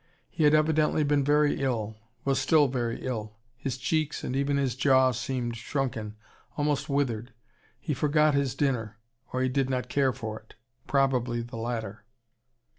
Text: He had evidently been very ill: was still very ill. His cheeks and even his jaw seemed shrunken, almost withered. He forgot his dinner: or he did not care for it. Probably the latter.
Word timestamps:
He 0.31 0.45
had 0.45 0.55
evidently 0.55 1.03
been 1.03 1.23
very 1.23 1.61
ill: 1.61 1.95
was 2.25 2.39
still 2.39 2.67
very 2.67 3.05
ill. 3.05 3.37
His 3.55 3.77
cheeks 3.77 4.23
and 4.23 4.35
even 4.35 4.57
his 4.57 4.73
jaw 4.75 5.11
seemed 5.11 5.55
shrunken, 5.57 6.15
almost 6.57 6.89
withered. 6.89 7.33
He 7.79 7.93
forgot 7.93 8.33
his 8.33 8.55
dinner: 8.55 8.97
or 9.31 9.43
he 9.43 9.47
did 9.49 9.69
not 9.69 9.89
care 9.89 10.11
for 10.11 10.39
it. 10.39 10.55
Probably 10.87 11.43
the 11.43 11.57
latter. 11.57 12.03